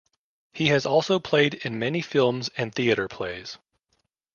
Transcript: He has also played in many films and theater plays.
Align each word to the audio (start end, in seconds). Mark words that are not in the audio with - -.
He 0.51 0.69
has 0.69 0.87
also 0.87 1.19
played 1.19 1.53
in 1.53 1.77
many 1.77 2.01
films 2.01 2.49
and 2.57 2.73
theater 2.73 3.07
plays. 3.07 3.59